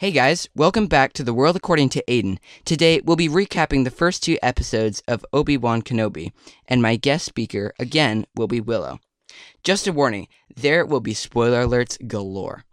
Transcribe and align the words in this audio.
Hey 0.00 0.12
guys, 0.12 0.48
welcome 0.56 0.86
back 0.86 1.12
to 1.12 1.22
The 1.22 1.34
World 1.34 1.56
According 1.56 1.90
to 1.90 2.04
Aiden. 2.08 2.38
Today 2.64 3.02
we'll 3.04 3.16
be 3.16 3.28
recapping 3.28 3.84
the 3.84 3.90
first 3.90 4.22
two 4.22 4.38
episodes 4.42 5.02
of 5.06 5.26
Obi 5.30 5.58
Wan 5.58 5.82
Kenobi, 5.82 6.32
and 6.66 6.80
my 6.80 6.96
guest 6.96 7.26
speaker, 7.26 7.74
again, 7.78 8.24
will 8.34 8.46
be 8.46 8.62
Willow. 8.62 9.00
Just 9.62 9.86
a 9.86 9.92
warning 9.92 10.26
there 10.56 10.86
will 10.86 11.00
be 11.00 11.12
spoiler 11.12 11.66
alerts 11.66 11.98
galore. 12.08 12.64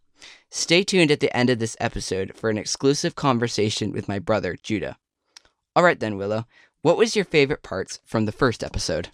Stay 0.52 0.86
tuned 0.86 1.12
at 1.12 1.20
the 1.20 1.36
end 1.36 1.50
of 1.50 1.60
this 1.60 1.76
episode 1.82 2.32
for 2.34 2.50
an 2.50 2.58
exclusive 2.58 3.16
conversation 3.16 3.92
with 3.92 4.08
my 4.08 4.20
brother, 4.20 4.56
Judah. 4.64 4.96
Alright 5.78 6.00
then, 6.00 6.16
Willow, 6.16 6.48
what 6.82 6.96
was 6.96 7.18
your 7.18 7.26
favorite 7.26 7.62
parts 7.62 8.00
from 8.06 8.24
the 8.24 8.32
first 8.32 8.64
episode? 8.64 9.10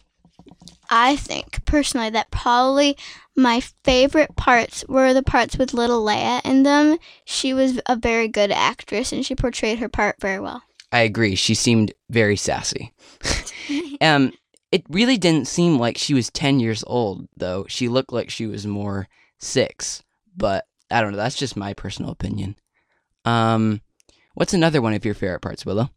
I 0.89 1.15
think 1.15 1.65
personally 1.65 2.09
that 2.11 2.31
probably 2.31 2.97
my 3.35 3.61
favorite 3.83 4.35
parts 4.35 4.85
were 4.87 5.13
the 5.13 5.23
parts 5.23 5.57
with 5.57 5.73
little 5.73 6.05
Leia 6.05 6.43
in 6.45 6.63
them. 6.63 6.97
She 7.25 7.53
was 7.53 7.79
a 7.87 7.95
very 7.95 8.27
good 8.27 8.51
actress 8.51 9.11
and 9.11 9.25
she 9.25 9.35
portrayed 9.35 9.79
her 9.79 9.89
part 9.89 10.19
very 10.19 10.39
well. 10.39 10.61
I 10.91 10.99
agree. 10.99 11.35
She 11.35 11.55
seemed 11.55 11.93
very 12.09 12.35
sassy. 12.35 12.93
um, 14.01 14.33
it 14.71 14.83
really 14.89 15.17
didn't 15.17 15.47
seem 15.47 15.79
like 15.79 15.97
she 15.97 16.13
was 16.13 16.29
10 16.29 16.59
years 16.59 16.83
old, 16.85 17.27
though. 17.35 17.65
She 17.67 17.87
looked 17.87 18.13
like 18.13 18.29
she 18.29 18.45
was 18.45 18.67
more 18.67 19.07
six. 19.39 20.03
But 20.37 20.65
I 20.91 21.01
don't 21.01 21.11
know. 21.11 21.17
That's 21.17 21.35
just 21.35 21.57
my 21.57 21.73
personal 21.73 22.11
opinion. 22.11 22.55
Um, 23.25 23.81
what's 24.35 24.53
another 24.53 24.81
one 24.81 24.93
of 24.93 25.05
your 25.05 25.15
favorite 25.15 25.41
parts, 25.41 25.65
Willow? 25.65 25.89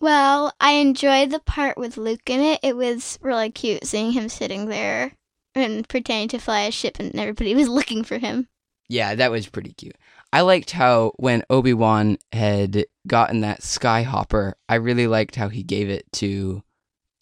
Well, 0.00 0.52
I 0.60 0.72
enjoyed 0.72 1.30
the 1.30 1.38
part 1.38 1.78
with 1.78 1.96
Luke 1.96 2.28
in 2.28 2.40
it. 2.40 2.60
It 2.62 2.76
was 2.76 3.18
really 3.22 3.50
cute 3.50 3.86
seeing 3.86 4.12
him 4.12 4.28
sitting 4.28 4.66
there 4.66 5.12
and 5.54 5.88
pretending 5.88 6.28
to 6.28 6.38
fly 6.38 6.62
a 6.62 6.70
ship, 6.70 6.98
and 6.98 7.14
everybody 7.18 7.54
was 7.54 7.68
looking 7.70 8.02
for 8.04 8.18
him. 8.18 8.48
Yeah, 8.88 9.14
that 9.14 9.30
was 9.30 9.48
pretty 9.48 9.72
cute. 9.72 9.96
I 10.32 10.40
liked 10.40 10.70
how 10.72 11.12
when 11.16 11.44
Obi 11.50 11.74
Wan 11.74 12.18
had 12.32 12.86
gotten 13.06 13.40
that 13.40 13.60
skyhopper, 13.60 14.54
I 14.68 14.76
really 14.76 15.06
liked 15.06 15.36
how 15.36 15.48
he 15.48 15.62
gave 15.62 15.88
it 15.88 16.10
to. 16.14 16.62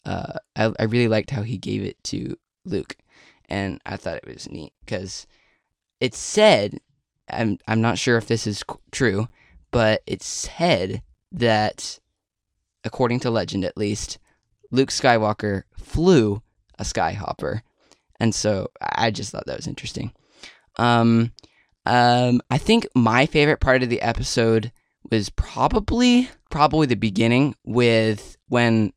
Uh, 0.05 0.35
I, 0.57 0.73
I 0.79 0.85
really 0.85 1.09
liked 1.09 1.31
how 1.31 1.43
he 1.43 1.59
gave 1.59 1.85
it 1.85 2.03
to 2.05 2.37
Luke, 2.65 2.97
and 3.49 3.81
I 3.85 3.97
thought 3.97 4.17
it 4.17 4.27
was 4.27 4.51
neat 4.51 4.73
because 4.85 5.27
it 6.01 6.15
said, 6.15 6.81
I'm 7.29 7.59
I'm 7.69 7.81
not 7.81 7.99
sure 7.99 8.17
if 8.17 8.27
this 8.27 8.47
is 8.47 8.65
true, 8.91 9.29
but 9.71 10.03
it 10.07 10.23
said 10.23 11.03
that 11.33 11.99
according 12.85 13.21
to 13.21 13.31
legend 13.31 13.65
at 13.65 13.77
least, 13.77 14.19
Luke 14.71 14.91
Skywalker 14.91 15.65
flew 15.77 16.43
a 16.79 16.85
skyhopper. 16.85 17.63
And 18.19 18.35
so 18.35 18.71
I 18.81 19.11
just 19.11 19.33
thought 19.33 19.47
that 19.47 19.57
was 19.57 19.67
interesting. 19.67 20.13
Um, 20.77 21.33
um, 21.87 22.41
I 22.51 22.59
think 22.59 22.87
my 22.95 23.27
favorite 23.27 23.61
part 23.61 23.83
of 23.83 23.89
the 23.89 24.03
episode 24.03 24.73
was 25.11 25.31
probably 25.31 26.29
probably 26.51 26.87
the 26.87 26.95
beginning 26.97 27.55
with 27.65 28.37
when 28.49 28.93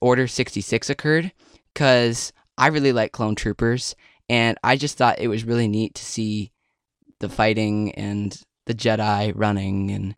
Order 0.00 0.26
66 0.26 0.90
occurred 0.90 1.32
cuz 1.74 2.32
I 2.56 2.68
really 2.68 2.92
like 2.92 3.12
clone 3.12 3.34
troopers 3.34 3.96
and 4.28 4.58
I 4.62 4.76
just 4.76 4.98
thought 4.98 5.20
it 5.20 5.28
was 5.28 5.44
really 5.44 5.68
neat 5.68 5.94
to 5.94 6.04
see 6.04 6.52
the 7.20 7.28
fighting 7.28 7.92
and 7.94 8.38
the 8.66 8.74
Jedi 8.74 9.32
running 9.34 9.90
and 9.90 10.14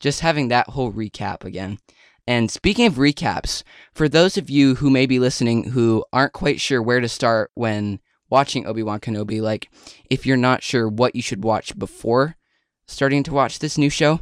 just 0.00 0.20
having 0.20 0.48
that 0.48 0.68
whole 0.68 0.92
recap 0.92 1.44
again. 1.44 1.78
And 2.26 2.50
speaking 2.50 2.86
of 2.86 2.94
recaps, 2.94 3.62
for 3.92 4.08
those 4.08 4.38
of 4.38 4.48
you 4.48 4.76
who 4.76 4.88
may 4.90 5.06
be 5.06 5.18
listening 5.18 5.70
who 5.70 6.04
aren't 6.12 6.32
quite 6.32 6.60
sure 6.60 6.82
where 6.82 7.00
to 7.00 7.08
start 7.08 7.50
when 7.54 8.00
watching 8.30 8.66
Obi 8.66 8.82
Wan 8.82 9.00
Kenobi, 9.00 9.40
like 9.40 9.70
if 10.08 10.24
you're 10.24 10.36
not 10.36 10.62
sure 10.62 10.88
what 10.88 11.14
you 11.14 11.22
should 11.22 11.44
watch 11.44 11.78
before 11.78 12.36
starting 12.86 13.22
to 13.24 13.34
watch 13.34 13.58
this 13.58 13.76
new 13.76 13.90
show, 13.90 14.20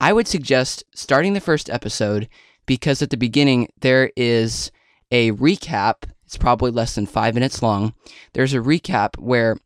I 0.00 0.12
would 0.12 0.26
suggest 0.26 0.84
starting 0.94 1.34
the 1.34 1.40
first 1.40 1.70
episode 1.70 2.28
because 2.66 3.00
at 3.00 3.10
the 3.10 3.16
beginning 3.16 3.68
there 3.80 4.10
is 4.16 4.72
a 5.12 5.32
recap. 5.32 6.10
It's 6.24 6.36
probably 6.36 6.72
less 6.72 6.96
than 6.96 7.06
five 7.06 7.34
minutes 7.34 7.62
long. 7.62 7.94
There's 8.32 8.54
a 8.54 8.58
recap 8.58 9.16
where 9.18 9.56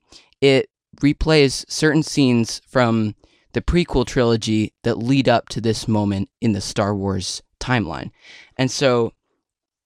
it 0.42 0.68
replays 1.00 1.64
certain 1.70 2.02
scenes 2.02 2.60
from 2.66 3.14
the 3.52 3.62
prequel 3.62 4.06
trilogy 4.06 4.74
that 4.82 4.98
lead 4.98 5.28
up 5.28 5.48
to 5.48 5.60
this 5.62 5.88
moment 5.88 6.28
in 6.42 6.52
the 6.52 6.60
Star 6.60 6.94
Wars 6.94 7.42
timeline. 7.60 8.10
And 8.56 8.70
so, 8.70 9.12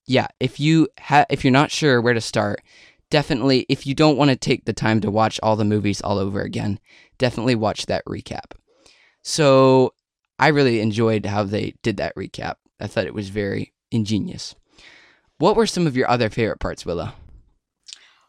yeah, 0.07 0.29
if 0.41 0.59
you 0.59 0.89
ha- 0.99 1.27
if 1.29 1.45
you're 1.45 1.53
not 1.53 1.71
sure 1.71 2.01
where 2.01 2.15
to 2.15 2.21
start, 2.21 2.62
definitely 3.11 3.67
if 3.69 3.87
you 3.87 3.95
don't 3.95 4.17
want 4.17 4.31
to 4.31 4.37
take 4.37 4.65
the 4.65 4.73
time 4.73 5.01
to 5.01 5.11
watch 5.11 5.39
all 5.43 5.57
the 5.57 5.65
movies 5.65 6.01
all 6.01 6.19
over 6.19 6.41
again, 6.41 6.79
definitely 7.19 7.55
watch 7.55 7.87
that 7.87 8.05
recap. 8.07 8.53
So, 9.23 9.95
I 10.39 10.49
really 10.49 10.81
enjoyed 10.81 11.27
how 11.27 11.45
they 11.45 11.75
did 11.83 11.97
that 11.99 12.15
recap. 12.17 12.57
I 12.81 12.87
thought 12.87 13.07
it 13.07 13.15
was 13.15 13.29
very 13.29 13.73
ingenious. 13.91 14.55
What 15.39 15.56
were 15.56 15.67
some 15.67 15.87
of 15.87 15.97
your 15.97 16.11
other 16.11 16.31
favorite 16.31 16.61
parts, 16.61 16.85
Willow? 16.85 17.12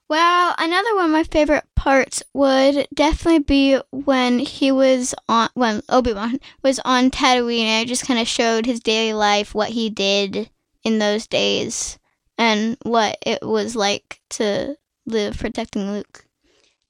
Well, 0.07 0.53
another 0.59 0.95
one 0.95 1.05
of 1.05 1.11
my 1.11 1.23
favorite 1.23 1.63
parts 1.75 2.21
would 2.33 2.87
definitely 2.93 3.39
be 3.39 3.79
when 3.91 4.37
he 4.37 4.71
was 4.71 5.15
on 5.27 5.49
when 5.55 5.81
Obi 5.89 6.13
Wan 6.13 6.39
was 6.61 6.79
on 6.85 7.09
Tatooine. 7.09 7.63
And 7.63 7.85
it 7.85 7.89
just 7.89 8.05
kind 8.05 8.19
of 8.19 8.27
showed 8.27 8.65
his 8.65 8.79
daily 8.79 9.13
life, 9.13 9.55
what 9.55 9.69
he 9.69 9.89
did 9.89 10.49
in 10.83 10.99
those 10.99 11.25
days, 11.25 11.97
and 12.37 12.77
what 12.83 13.17
it 13.25 13.41
was 13.41 13.75
like 13.75 14.21
to 14.31 14.77
live 15.07 15.39
protecting 15.39 15.91
Luke. 15.91 16.25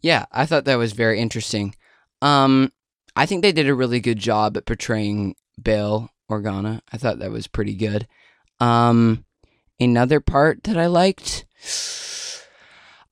Yeah, 0.01 0.25
I 0.31 0.45
thought 0.45 0.65
that 0.65 0.75
was 0.75 0.91
very 0.91 1.19
interesting. 1.19 1.73
Um, 2.21 2.71
I 3.15 3.25
think 3.25 3.41
they 3.41 3.53
did 3.53 3.69
a 3.69 3.75
really 3.75 4.01
good 4.01 4.19
job 4.19 4.57
at 4.57 4.65
portraying 4.65 5.35
Bail 5.61 6.11
Organa. 6.29 6.81
I 6.91 6.97
thought 6.97 7.19
that 7.19 7.31
was 7.31 7.47
pretty 7.47 7.75
good. 7.75 8.07
Um, 8.59 9.23
another 9.79 10.19
part 10.19 10.63
that 10.63 10.77
I 10.77 10.87
liked 10.87 11.45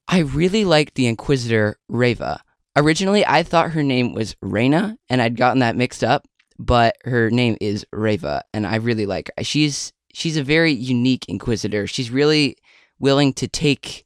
I 0.08 0.20
really 0.20 0.66
liked 0.66 0.96
the 0.96 1.08
Inquisitor 1.08 1.78
Reva. 1.88 2.42
Originally, 2.76 3.26
I 3.26 3.44
thought 3.44 3.72
her 3.72 3.84
name 3.84 4.14
was 4.14 4.36
Reyna, 4.42 4.98
and 5.10 5.22
I'd 5.22 5.38
gotten 5.38 5.60
that 5.60 5.76
mixed 5.76 6.04
up, 6.04 6.28
but 6.58 6.98
her 7.04 7.30
name 7.30 7.58
is 7.62 7.86
Reva, 7.92 8.44
and 8.54 8.66
I 8.66 8.76
really 8.76 9.06
like 9.06 9.30
her. 9.38 9.44
She's 9.44 9.94
she's 10.14 10.38
a 10.38 10.44
very 10.44 10.72
unique 10.72 11.26
Inquisitor. 11.28 11.88
She's 11.88 12.12
really 12.12 12.58
willing 13.00 13.34
to 13.34 13.48
take. 13.48 14.06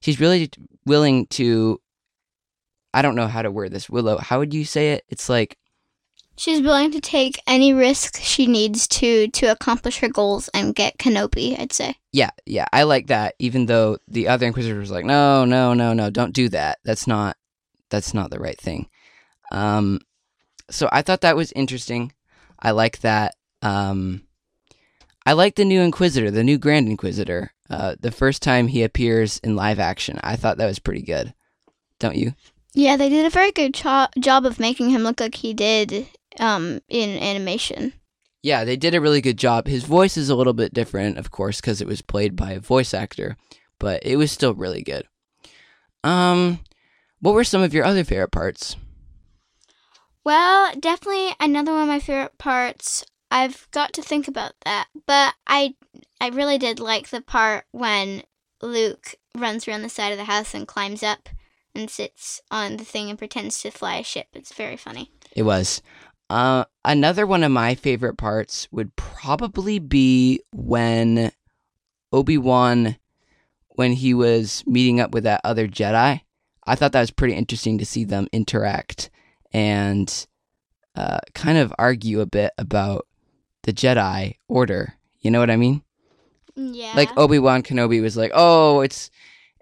She's 0.00 0.20
really 0.20 0.50
willing 0.86 1.26
to. 1.28 1.80
I 2.92 3.02
don't 3.02 3.16
know 3.16 3.26
how 3.26 3.42
to 3.42 3.50
word 3.50 3.72
this, 3.72 3.90
Willow. 3.90 4.18
How 4.18 4.38
would 4.38 4.54
you 4.54 4.64
say 4.64 4.92
it? 4.92 5.04
It's 5.08 5.28
like 5.28 5.58
She's 6.36 6.60
willing 6.60 6.90
to 6.90 7.00
take 7.00 7.40
any 7.46 7.72
risk 7.72 8.16
she 8.20 8.46
needs 8.46 8.88
to 8.88 9.28
to 9.28 9.46
accomplish 9.46 9.98
her 9.98 10.08
goals 10.08 10.48
and 10.48 10.74
get 10.74 10.98
Kenobi, 10.98 11.58
I'd 11.58 11.72
say. 11.72 11.96
Yeah, 12.12 12.30
yeah, 12.44 12.66
I 12.72 12.82
like 12.82 13.06
that. 13.06 13.34
Even 13.38 13.66
though 13.66 13.98
the 14.08 14.28
other 14.28 14.46
Inquisitor 14.46 14.78
was 14.78 14.90
like, 14.90 15.04
no, 15.04 15.44
no, 15.44 15.74
no, 15.74 15.92
no, 15.92 16.10
don't 16.10 16.34
do 16.34 16.48
that. 16.48 16.78
That's 16.84 17.06
not 17.06 17.36
that's 17.90 18.14
not 18.14 18.30
the 18.30 18.40
right 18.40 18.60
thing. 18.60 18.88
Um, 19.52 20.00
so 20.70 20.88
I 20.90 21.02
thought 21.02 21.20
that 21.20 21.36
was 21.36 21.52
interesting. 21.52 22.12
I 22.58 22.72
like 22.72 23.00
that. 23.00 23.36
Um, 23.62 24.22
I 25.26 25.32
like 25.32 25.54
the 25.54 25.64
new 25.64 25.80
Inquisitor, 25.80 26.30
the 26.30 26.44
new 26.44 26.58
Grand 26.58 26.88
Inquisitor. 26.88 27.52
Uh, 27.70 27.94
the 27.98 28.10
first 28.10 28.42
time 28.42 28.66
he 28.66 28.82
appears 28.82 29.38
in 29.38 29.56
live 29.56 29.78
action, 29.78 30.18
I 30.22 30.36
thought 30.36 30.58
that 30.58 30.66
was 30.66 30.78
pretty 30.78 31.02
good. 31.02 31.32
Don't 31.98 32.16
you? 32.16 32.34
Yeah, 32.74 32.96
they 32.96 33.08
did 33.08 33.24
a 33.24 33.30
very 33.30 33.52
good 33.52 33.72
cho- 33.72 34.08
job 34.18 34.44
of 34.44 34.58
making 34.58 34.90
him 34.90 35.02
look 35.02 35.20
like 35.20 35.36
he 35.36 35.54
did 35.54 36.08
um, 36.40 36.80
in 36.88 37.10
animation. 37.22 37.92
Yeah, 38.42 38.64
they 38.64 38.76
did 38.76 38.94
a 38.94 39.00
really 39.00 39.20
good 39.20 39.38
job. 39.38 39.66
His 39.66 39.84
voice 39.84 40.16
is 40.16 40.28
a 40.28 40.34
little 40.34 40.52
bit 40.52 40.74
different, 40.74 41.16
of 41.16 41.30
course, 41.30 41.60
because 41.60 41.80
it 41.80 41.86
was 41.86 42.02
played 42.02 42.36
by 42.36 42.52
a 42.52 42.60
voice 42.60 42.92
actor, 42.92 43.36
but 43.78 44.04
it 44.04 44.16
was 44.16 44.30
still 44.30 44.54
really 44.54 44.82
good. 44.82 45.06
Um, 46.02 46.60
what 47.20 47.34
were 47.34 47.44
some 47.44 47.62
of 47.62 47.72
your 47.72 47.86
other 47.86 48.04
favorite 48.04 48.32
parts? 48.32 48.76
Well, 50.24 50.74
definitely 50.78 51.34
another 51.40 51.72
one 51.72 51.82
of 51.82 51.88
my 51.88 52.00
favorite 52.00 52.36
parts. 52.36 53.04
I've 53.30 53.66
got 53.70 53.92
to 53.94 54.02
think 54.02 54.28
about 54.28 54.52
that, 54.64 54.88
but 55.06 55.34
I 55.46 55.74
I 56.20 56.28
really 56.28 56.58
did 56.58 56.78
like 56.80 57.08
the 57.08 57.20
part 57.20 57.64
when 57.72 58.22
Luke 58.62 59.14
runs 59.34 59.66
around 59.66 59.82
the 59.82 59.88
side 59.88 60.12
of 60.12 60.18
the 60.18 60.24
house 60.24 60.54
and 60.54 60.68
climbs 60.68 61.02
up 61.02 61.28
and 61.74 61.90
sits 61.90 62.40
on 62.50 62.76
the 62.76 62.84
thing 62.84 63.10
and 63.10 63.18
pretends 63.18 63.60
to 63.62 63.70
fly 63.70 63.96
a 63.96 64.04
ship. 64.04 64.28
It's 64.32 64.52
very 64.52 64.76
funny. 64.76 65.10
It 65.34 65.42
was. 65.42 65.82
Uh, 66.30 66.64
another 66.84 67.26
one 67.26 67.44
of 67.44 67.52
my 67.52 67.74
favorite 67.74 68.16
parts 68.16 68.68
would 68.70 68.94
probably 68.96 69.78
be 69.78 70.40
when 70.52 71.30
Obi 72.12 72.38
Wan, 72.38 72.96
when 73.70 73.92
he 73.92 74.14
was 74.14 74.64
meeting 74.66 75.00
up 75.00 75.12
with 75.12 75.24
that 75.24 75.40
other 75.44 75.68
Jedi. 75.68 76.20
I 76.66 76.74
thought 76.74 76.92
that 76.92 77.00
was 77.00 77.10
pretty 77.10 77.34
interesting 77.34 77.78
to 77.78 77.86
see 77.86 78.04
them 78.04 78.28
interact 78.32 79.10
and 79.52 80.26
uh, 80.96 81.18
kind 81.34 81.58
of 81.58 81.74
argue 81.78 82.20
a 82.20 82.26
bit 82.26 82.52
about 82.56 83.06
the 83.62 83.72
Jedi 83.72 84.36
Order. 84.48 84.94
You 85.20 85.30
know 85.30 85.40
what 85.40 85.50
I 85.50 85.56
mean? 85.56 85.82
Yeah. 86.56 86.92
Like 86.94 87.16
Obi 87.16 87.38
Wan 87.38 87.62
Kenobi 87.62 88.00
was 88.00 88.16
like, 88.16 88.30
"Oh, 88.34 88.80
it's 88.80 89.10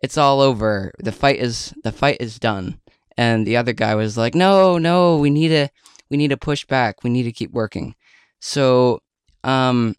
it's 0.02 0.18
all 0.18 0.40
over. 0.40 0.92
The 0.98 1.12
fight 1.12 1.38
is 1.38 1.72
the 1.82 1.92
fight 1.92 2.18
is 2.20 2.38
done." 2.38 2.78
And 3.16 3.46
the 3.46 3.56
other 3.56 3.72
guy 3.72 3.94
was 3.94 4.18
like, 4.18 4.34
"No, 4.34 4.78
no, 4.78 5.16
we 5.16 5.30
need 5.30 5.48
to 5.48 5.68
we 6.12 6.18
need 6.18 6.28
to 6.28 6.36
push 6.36 6.66
back. 6.66 7.02
We 7.02 7.10
need 7.10 7.22
to 7.22 7.32
keep 7.32 7.50
working. 7.52 7.96
So, 8.38 9.00
um, 9.42 9.96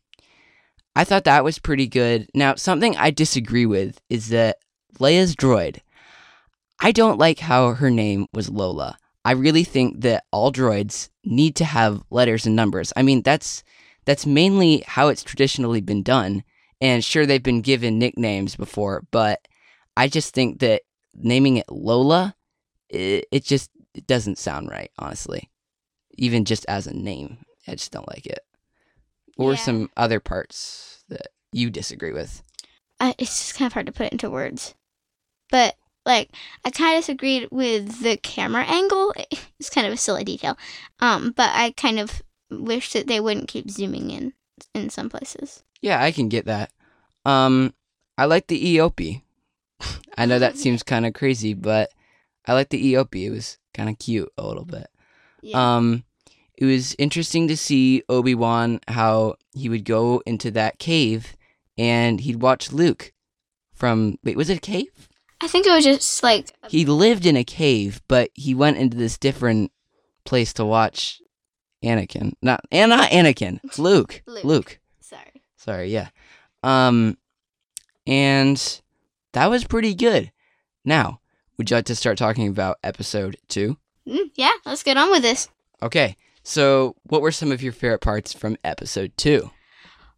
I 0.96 1.04
thought 1.04 1.24
that 1.24 1.44
was 1.44 1.58
pretty 1.58 1.88
good. 1.88 2.30
Now, 2.36 2.54
something 2.54 2.96
I 2.96 3.10
disagree 3.10 3.66
with 3.66 4.00
is 4.12 4.30
that 4.30 4.58
Leia's 5.00 5.36
droid. 5.36 5.80
I 6.80 6.92
don't 6.92 7.18
like 7.18 7.40
how 7.40 7.74
her 7.74 7.90
name 7.90 8.28
was 8.32 8.48
Lola. 8.48 8.98
I 9.26 9.32
really 9.32 9.64
think 9.64 10.02
that 10.02 10.26
all 10.32 10.52
droids 10.52 11.10
need 11.26 11.56
to 11.56 11.66
have 11.66 12.04
letters 12.12 12.46
and 12.46 12.56
numbers. 12.56 12.94
I 12.96 13.02
mean, 13.02 13.24
that's 13.24 13.64
that's 14.06 14.28
mainly 14.28 14.84
how 14.86 15.08
it's 15.08 15.24
traditionally 15.24 15.82
been 15.82 16.04
done. 16.04 16.44
And 16.80 17.04
sure, 17.04 17.26
they've 17.26 17.42
been 17.42 17.62
given 17.62 17.98
nicknames 17.98 18.56
before, 18.56 19.04
but 19.10 19.48
I 19.98 20.10
just 20.10 20.36
think 20.36 20.60
that 20.60 20.84
naming 21.16 21.58
it 21.58 21.72
Lola, 21.72 22.36
it, 22.90 23.26
it 23.32 23.46
just 23.46 23.72
it 23.96 24.06
doesn't 24.06 24.38
sound 24.38 24.70
right, 24.70 24.92
honestly. 25.00 25.50
Even 26.18 26.46
just 26.46 26.66
as 26.68 26.88
a 26.88 26.94
name, 26.94 27.40
I 27.68 27.72
just 27.72 27.92
don't 27.92 28.08
like 28.08 28.26
it. 28.26 28.40
Or 29.38 29.52
Yeah. 29.52 29.58
some 29.60 29.90
other 29.98 30.20
parts 30.20 31.04
that 31.10 31.28
you 31.52 31.70
disagree 31.70 32.12
with. 32.12 32.44
I, 33.00 33.16
it's 33.18 33.38
just 33.40 33.56
kind 33.56 33.68
of 33.68 33.74
hard 33.74 33.88
to 33.88 33.92
put 33.92 34.08
it 34.08 34.12
into 34.14 34.30
words. 34.30 34.76
But 35.50 35.76
like, 36.06 36.32
I 36.66 36.70
kind 36.70 36.98
of 36.98 37.02
disagreed 37.04 37.48
with 37.52 38.02
the 38.04 38.18
camera 38.18 38.64
angle. 38.66 39.14
It's 39.60 39.70
kind 39.70 39.88
of 39.88 39.94
a 39.94 39.98
silly 39.98 40.26
detail. 40.26 40.58
Um, 41.00 41.32
but 41.38 41.50
I 41.54 41.72
kind 41.72 41.98
of 41.98 42.22
wish 42.52 42.92
that 42.92 43.08
they 43.08 43.22
wouldn't 43.22 43.48
keep 43.48 43.70
zooming 43.70 44.12
in 44.12 44.34
in 44.76 44.90
some 44.90 45.10
places. 45.10 45.64
Yeah, 45.82 46.04
I 46.04 46.12
can 46.12 46.28
get 46.28 46.46
that. 46.48 46.72
Um, 47.24 47.74
I 48.18 48.26
like 48.26 48.48
the 48.48 48.76
EOP. 48.76 49.22
I 50.18 50.26
know 50.26 50.38
that 50.40 50.58
seems 50.64 50.84
kind 50.84 51.06
of 51.06 51.14
crazy, 51.14 51.54
but 51.54 51.92
I 52.46 52.54
like 52.54 52.70
the 52.70 52.94
EOP. 52.94 53.16
It 53.26 53.30
was 53.30 53.58
kind 53.74 53.90
of 53.90 53.98
cute 54.00 54.30
a 54.38 54.46
little 54.46 54.66
bit. 54.66 54.88
Um, 55.54 56.04
it 56.58 56.66
was 56.66 56.96
interesting 57.00 57.48
to 57.48 57.58
see 57.58 58.04
Obi 58.08 58.36
Wan 58.36 58.80
how 58.88 59.36
he 59.54 59.70
would 59.70 59.86
go 59.86 60.22
into 60.26 60.52
that 60.52 60.80
cave 60.80 61.36
and 61.78 62.20
he'd 62.22 62.42
watch 62.42 62.72
Luke 62.72 63.12
from. 63.74 64.18
Wait, 64.24 64.38
was 64.38 64.50
it 64.50 64.58
a 64.58 64.62
cave? 64.62 65.10
I 65.42 65.48
think 65.48 65.66
it 65.66 65.72
was 65.72 65.84
just 65.84 66.24
like 66.24 66.52
He 66.70 66.86
lived 66.86 67.26
in 67.26 67.36
a 67.36 67.44
cave, 67.44 68.02
but 68.08 68.30
he 68.34 68.54
went 68.56 68.78
into 68.78 68.96
this 68.96 69.18
different 69.18 69.72
place 70.24 70.54
to 70.54 70.66
watch 70.66 71.22
Anakin. 71.84 72.34
Not 72.42 72.62
and 72.72 72.90
not 72.90 73.12
Anakin. 73.12 73.60
Luke. 73.78 74.24
Luke. 74.26 74.44
Luke. 74.44 74.80
sorry. 75.02 75.42
Sorry, 75.58 75.90
yeah. 75.92 76.10
Um, 76.62 77.18
and 78.08 78.82
that 79.34 79.50
was 79.50 79.66
pretty 79.66 79.94
good. 79.96 80.32
Now, 80.86 81.20
would 81.58 81.70
you 81.70 81.76
like 81.78 81.86
to 81.86 81.96
start 81.96 82.18
talking 82.18 82.48
about 82.48 82.78
episode 82.84 83.38
two? 83.48 83.78
Mm, 84.08 84.32
yeah, 84.36 84.52
let's 84.66 84.84
get 84.84 84.98
on 84.98 85.12
with 85.12 85.22
this. 85.22 85.48
Okay, 85.82 86.18
so 86.44 86.96
what 87.04 87.22
were 87.22 87.32
some 87.32 87.52
of 87.52 87.62
your 87.62 87.74
favorite 87.74 88.00
parts 88.02 88.34
from 88.34 88.58
episode 88.64 89.14
two? 89.18 89.52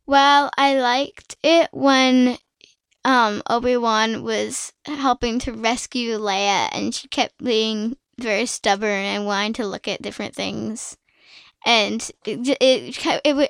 Well, 0.06 0.52
I 0.58 0.80
liked 0.80 1.36
it 1.44 1.70
when 1.72 2.38
um 3.04 3.42
Obi 3.50 3.78
Wan 3.78 4.24
was 4.24 4.74
helping 4.86 5.40
to 5.40 5.54
rescue 5.54 6.18
Leia, 6.18 6.70
and 6.72 6.94
she 6.94 7.08
kept 7.08 7.44
being 7.44 7.98
very 8.20 8.46
stubborn 8.46 8.90
and 9.06 9.26
wanting 9.26 9.54
to 9.54 9.68
look 9.68 9.88
at 9.88 10.02
different 10.02 10.36
things, 10.36 10.98
and 11.66 12.10
it 12.26 12.58
it 12.62 13.22
it 13.24 13.36
would. 13.36 13.50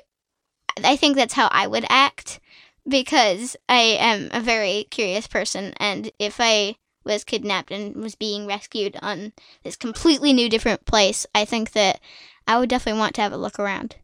I 0.84 0.96
think 0.96 1.16
that's 1.16 1.34
how 1.34 1.48
I 1.50 1.66
would 1.66 1.86
act 1.88 2.40
because 2.86 3.56
I 3.68 3.96
am 3.98 4.28
a 4.32 4.40
very 4.40 4.86
curious 4.90 5.26
person, 5.26 5.72
and 5.78 6.10
if 6.18 6.36
I 6.38 6.76
was 7.06 7.24
kidnapped 7.24 7.70
and 7.70 7.96
was 7.96 8.14
being 8.14 8.46
rescued 8.46 8.96
on 9.00 9.32
this 9.62 9.76
completely 9.76 10.32
new 10.32 10.50
different 10.50 10.84
place, 10.84 11.24
I 11.34 11.44
think 11.44 11.72
that 11.72 12.00
I 12.46 12.58
would 12.58 12.68
definitely 12.68 12.98
want 12.98 13.14
to 13.14 13.22
have 13.22 13.32
a 13.32 13.38
look 13.38 13.58
around. 13.58 13.96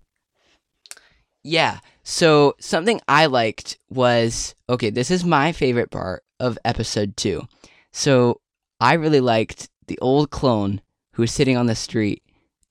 Yeah, 1.42 1.80
so 2.04 2.54
something 2.60 3.00
I 3.08 3.26
liked 3.26 3.76
was 3.90 4.54
okay, 4.68 4.90
this 4.90 5.10
is 5.10 5.24
my 5.24 5.52
favorite 5.52 5.90
part 5.90 6.22
of 6.40 6.58
episode 6.64 7.16
two. 7.16 7.46
So 7.90 8.40
I 8.80 8.94
really 8.94 9.20
liked 9.20 9.68
the 9.88 9.98
old 9.98 10.30
clone 10.30 10.80
who 11.12 11.22
was 11.22 11.32
sitting 11.32 11.56
on 11.56 11.66
the 11.66 11.74
street 11.74 12.22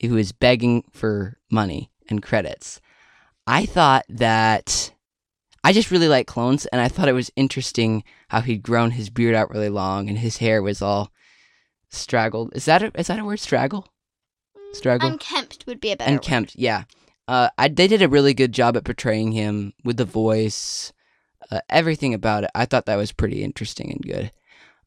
who 0.01 0.15
was 0.15 0.31
begging 0.31 0.83
for 0.91 1.37
money 1.51 1.91
and 2.09 2.23
credits. 2.23 2.81
I 3.45 3.65
thought 3.65 4.05
that 4.09 4.93
I 5.63 5.73
just 5.73 5.91
really 5.91 6.07
like 6.07 6.27
clones, 6.27 6.65
and 6.67 6.81
I 6.81 6.87
thought 6.87 7.07
it 7.07 7.13
was 7.13 7.31
interesting 7.35 8.03
how 8.29 8.41
he'd 8.41 8.63
grown 8.63 8.91
his 8.91 9.09
beard 9.09 9.35
out 9.35 9.51
really 9.51 9.69
long 9.69 10.09
and 10.09 10.17
his 10.17 10.37
hair 10.37 10.61
was 10.61 10.81
all 10.81 11.11
straggled. 11.89 12.55
Is 12.55 12.65
that 12.65 12.81
a, 12.81 12.91
is 12.97 13.07
that 13.07 13.19
a 13.19 13.25
word? 13.25 13.39
Straggle? 13.39 13.87
Straggle? 14.73 15.09
Unkempt 15.09 15.65
would 15.67 15.79
be 15.79 15.91
a 15.91 15.97
better 15.97 16.09
and 16.09 16.27
word. 16.27 16.51
Yeah. 16.55 16.83
Uh, 17.27 17.49
I, 17.57 17.67
they 17.67 17.87
did 17.87 18.01
a 18.01 18.09
really 18.09 18.33
good 18.33 18.51
job 18.51 18.75
at 18.75 18.83
portraying 18.83 19.31
him 19.33 19.73
with 19.83 19.97
the 19.97 20.05
voice, 20.05 20.91
uh, 21.51 21.61
everything 21.69 22.13
about 22.13 22.43
it. 22.43 22.51
I 22.55 22.65
thought 22.65 22.87
that 22.87 22.95
was 22.95 23.11
pretty 23.11 23.43
interesting 23.43 23.91
and 23.91 24.01
good. 24.01 24.31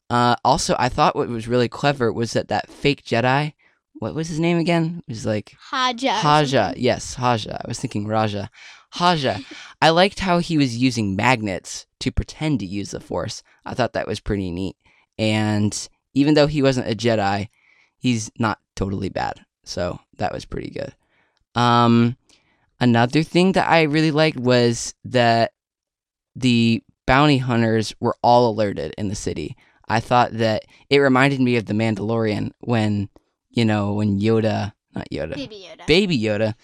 Uh, 0.09 0.35
also, 0.43 0.75
I 0.77 0.89
thought 0.89 1.15
what 1.15 1.29
was 1.29 1.47
really 1.47 1.69
clever 1.69 2.11
was 2.11 2.33
that 2.33 2.49
that 2.49 2.69
fake 2.69 3.03
Jedi, 3.03 3.53
what 3.95 4.13
was 4.13 4.27
his 4.27 4.39
name 4.39 4.57
again? 4.57 5.01
It 5.07 5.11
was 5.11 5.25
like 5.25 5.55
Haja. 5.57 6.15
Haja. 6.15 6.73
Yes, 6.75 7.15
Haja. 7.15 7.61
I 7.63 7.67
was 7.67 7.79
thinking 7.79 8.05
Raja. 8.05 8.49
Haja. 8.91 9.39
I 9.81 9.89
liked 9.89 10.19
how 10.19 10.39
he 10.39 10.57
was 10.57 10.77
using 10.77 11.15
magnets 11.15 11.85
to 11.99 12.11
pretend 12.11 12.59
to 12.59 12.65
use 12.65 12.91
the 12.91 12.99
Force. 12.99 13.43
I 13.65 13.73
thought 13.73 13.93
that 13.93 14.07
was 14.07 14.19
pretty 14.19 14.51
neat. 14.51 14.77
And 15.17 15.87
even 16.13 16.33
though 16.33 16.47
he 16.47 16.61
wasn't 16.61 16.89
a 16.89 16.95
Jedi, 16.95 17.49
he's 17.97 18.31
not 18.37 18.59
totally 18.75 19.09
bad. 19.09 19.45
So 19.63 19.99
that 20.17 20.33
was 20.33 20.45
pretty 20.45 20.69
good. 20.69 20.93
Um, 21.55 22.17
another 22.79 23.23
thing 23.23 23.53
that 23.53 23.69
I 23.69 23.83
really 23.83 24.11
liked 24.11 24.37
was 24.37 24.93
that 25.05 25.53
the 26.35 26.83
bounty 27.05 27.37
hunters 27.37 27.95
were 27.99 28.15
all 28.21 28.49
alerted 28.49 28.93
in 28.97 29.07
the 29.07 29.15
city. 29.15 29.55
I 29.87 29.99
thought 29.99 30.31
that 30.33 30.65
it 30.89 30.99
reminded 30.99 31.39
me 31.39 31.57
of 31.57 31.65
the 31.65 31.73
Mandalorian 31.73 32.51
when, 32.59 33.09
you 33.51 33.65
know, 33.65 33.93
when 33.93 34.19
Yoda, 34.19 34.73
not 34.93 35.09
Yoda, 35.11 35.35
Baby 35.35 35.67
Yoda. 35.69 35.87
Baby 35.87 36.19
Yoda, 36.19 36.55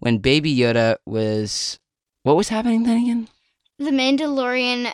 when 0.00 0.18
Baby 0.18 0.54
Yoda 0.54 0.96
was, 1.06 1.78
what 2.24 2.36
was 2.36 2.48
happening 2.48 2.82
then 2.82 3.02
again? 3.02 3.28
the 3.80 3.90
Mandalorian 3.90 4.92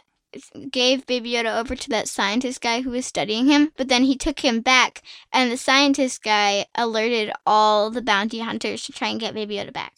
gave 0.70 1.06
Baby 1.06 1.32
Yoda 1.32 1.58
over 1.58 1.75
to 1.75 1.88
that 1.91 2.08
scientist 2.08 2.61
guy 2.61 2.82
who 2.82 2.91
was 2.91 3.05
studying 3.05 3.47
him, 3.47 3.73
but 3.76 3.88
then 3.88 4.05
he 4.05 4.17
took 4.17 4.41
him 4.41 4.61
back, 4.61 5.03
and 5.32 5.50
the 5.50 5.56
scientist 5.56 6.23
guy 6.23 6.67
alerted 6.76 7.32
all 7.44 7.91
the 7.91 8.03
bounty 8.03 8.38
hunters 8.38 8.85
to 8.85 8.93
try 8.93 9.08
and 9.08 9.20
get 9.20 9.35
Baby 9.35 9.56
Yoda 9.56 9.73
back. 9.73 9.94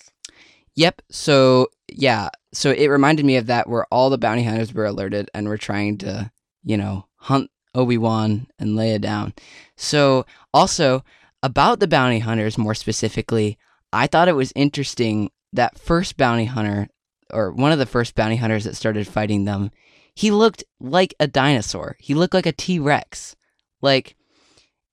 Yep. 0.74 1.02
So 1.10 1.68
yeah. 1.92 2.30
So 2.52 2.70
it 2.70 2.86
reminded 2.86 3.26
me 3.26 3.36
of 3.36 3.46
that 3.46 3.68
where 3.68 3.86
all 3.90 4.10
the 4.10 4.18
bounty 4.18 4.44
hunters 4.44 4.72
were 4.72 4.86
alerted 4.86 5.28
and 5.34 5.48
were 5.48 5.58
trying 5.58 5.98
to, 5.98 6.30
you 6.62 6.76
know, 6.76 7.06
hunt 7.16 7.50
Obi 7.74 7.98
Wan 7.98 8.46
and 8.58 8.70
Leia 8.70 9.00
down. 9.00 9.34
So 9.76 10.24
also 10.54 11.04
about 11.42 11.80
the 11.80 11.88
bounty 11.88 12.20
hunters 12.20 12.56
more 12.56 12.74
specifically, 12.74 13.58
I 13.92 14.06
thought 14.06 14.28
it 14.28 14.36
was 14.36 14.52
interesting 14.54 15.30
that 15.52 15.78
first 15.78 16.16
bounty 16.16 16.44
hunter 16.44 16.88
or 17.32 17.52
one 17.52 17.72
of 17.72 17.78
the 17.78 17.86
first 17.86 18.14
bounty 18.14 18.36
hunters 18.36 18.64
that 18.64 18.76
started 18.76 19.06
fighting 19.06 19.44
them, 19.44 19.70
he 20.14 20.30
looked 20.30 20.64
like 20.80 21.14
a 21.20 21.26
dinosaur. 21.26 21.96
He 22.00 22.14
looked 22.14 22.34
like 22.34 22.46
a 22.46 22.52
T 22.52 22.78
Rex. 22.78 23.36
Like 23.82 24.16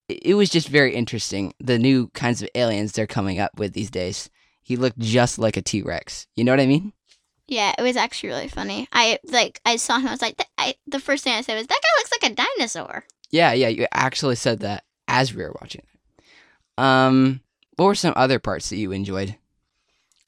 it 0.07 0.35
was 0.35 0.49
just 0.49 0.67
very 0.67 0.93
interesting. 0.93 1.53
The 1.59 1.79
new 1.79 2.09
kinds 2.09 2.41
of 2.41 2.49
aliens 2.55 2.91
they're 2.91 3.07
coming 3.07 3.39
up 3.39 3.57
with 3.57 3.73
these 3.73 3.89
days. 3.89 4.29
He 4.61 4.75
looked 4.75 4.99
just 4.99 5.39
like 5.39 5.57
a 5.57 5.61
T 5.61 5.81
Rex. 5.81 6.27
You 6.35 6.43
know 6.43 6.51
what 6.51 6.59
I 6.59 6.67
mean? 6.67 6.93
Yeah, 7.47 7.73
it 7.77 7.81
was 7.83 7.95
actually 7.95 8.29
really 8.29 8.47
funny. 8.47 8.87
I 8.91 9.19
like 9.25 9.61
I 9.65 9.75
saw 9.75 9.99
him. 9.99 10.07
I 10.07 10.11
was 10.11 10.21
like, 10.21 10.37
"That- 10.37 10.47
I, 10.57 10.75
the 10.87 10.99
first 10.99 11.23
thing 11.23 11.33
I 11.33 11.41
said 11.41 11.55
was, 11.55 11.67
"That 11.67 11.79
guy 11.81 11.99
looks 11.99 12.11
like 12.11 12.31
a 12.31 12.35
dinosaur." 12.57 13.05
Yeah, 13.29 13.53
yeah. 13.53 13.67
You 13.67 13.85
actually 13.91 14.35
said 14.35 14.59
that 14.61 14.83
as 15.07 15.33
we 15.33 15.43
were 15.43 15.55
watching 15.61 15.81
it. 15.83 16.23
Um, 16.83 17.41
what 17.75 17.85
were 17.85 17.95
some 17.95 18.13
other 18.15 18.39
parts 18.39 18.69
that 18.69 18.77
you 18.77 18.91
enjoyed? 18.91 19.35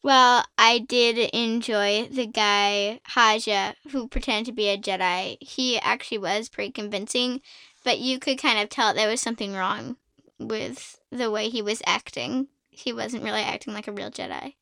Well, 0.03 0.45
I 0.57 0.79
did 0.79 1.17
enjoy 1.33 2.07
the 2.11 2.27
guy 2.27 3.01
Haja 3.05 3.73
who 3.91 4.07
pretended 4.07 4.45
to 4.45 4.51
be 4.51 4.69
a 4.69 4.77
Jedi. 4.77 5.37
He 5.41 5.79
actually 5.79 6.19
was 6.19 6.49
pretty 6.49 6.71
convincing, 6.71 7.41
but 7.83 7.99
you 7.99 8.19
could 8.19 8.37
kind 8.37 8.59
of 8.59 8.69
tell 8.69 8.93
there 8.93 9.09
was 9.09 9.21
something 9.21 9.53
wrong 9.53 9.97
with 10.39 10.99
the 11.11 11.31
way 11.31 11.49
he 11.49 11.61
was 11.61 11.81
acting. 11.85 12.47
He 12.69 12.93
wasn't 12.93 13.23
really 13.23 13.41
acting 13.41 13.73
like 13.73 13.87
a 13.87 13.91
real 13.91 14.11
Jedi. 14.11 14.53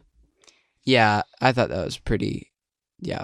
Yeah, 0.84 1.24
I 1.42 1.52
thought 1.52 1.70
that 1.70 1.86
was 1.86 1.98
pretty. 1.98 2.52
Yeah, 3.00 3.24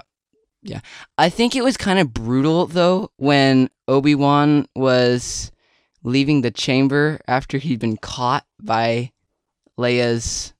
yeah. 0.62 0.80
I 1.16 1.28
think 1.28 1.56
it 1.56 1.64
was 1.64 1.76
kind 1.76 1.98
of 1.98 2.12
brutal 2.12 2.66
though 2.66 3.10
when 3.16 3.70
Obi 3.88 4.14
Wan 4.14 4.66
was 4.74 5.50
leaving 6.02 6.42
the 6.42 6.50
chamber 6.50 7.20
after 7.26 7.58
he'd 7.58 7.78
been 7.80 7.96
caught 7.96 8.44
by 8.60 9.11
Leia's 9.82 10.52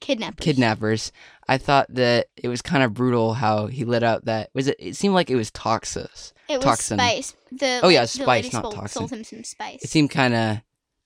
Kidnappers. 0.00 0.44
kidnappers. 0.44 1.12
I 1.48 1.58
thought 1.58 1.86
that 1.94 2.26
it 2.36 2.48
was 2.48 2.60
kind 2.62 2.82
of 2.82 2.92
brutal 2.94 3.34
how 3.34 3.66
he 3.66 3.84
let 3.84 4.02
out 4.02 4.26
that 4.26 4.50
was 4.54 4.68
it. 4.68 4.76
It 4.78 4.96
seemed 4.96 5.14
like 5.14 5.30
it 5.30 5.36
was 5.36 5.50
toxus. 5.50 6.32
It 6.48 6.58
was 6.58 6.64
Toxin. 6.64 6.98
spice. 6.98 7.34
The 7.50 7.80
Oh, 7.82 7.88
yeah, 7.88 8.02
the 8.02 8.08
spice, 8.08 8.52
not 8.52 8.62
sold, 8.62 8.74
toxin. 8.74 8.98
sold 9.00 9.10
him 9.12 9.24
some 9.24 9.42
spice. 9.44 9.82
It 9.82 9.90
seemed 9.90 10.10
kind 10.10 10.34
of, 10.34 10.58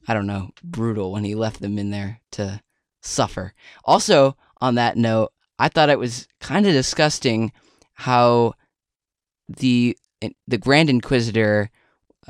I 0.09 0.15
don't 0.15 0.27
know, 0.27 0.51
brutal 0.63 1.13
when 1.13 1.25
he 1.25 1.35
left 1.35 1.61
them 1.61 1.79
in 1.79 1.91
there 1.91 2.21
to 2.33 2.61
suffer. 3.01 3.55
Also, 3.85 4.37
on 4.61 4.75
that 4.75 4.97
note, 4.97 5.33
I 5.59 5.69
thought 5.69 5.89
it 5.89 5.99
was 5.99 6.27
kind 6.41 6.67
of 6.67 6.73
disgusting 6.73 7.53
how 7.95 8.55
the 9.49 9.97
the 10.47 10.59
Grand 10.59 10.91
Inquisitor 10.91 11.71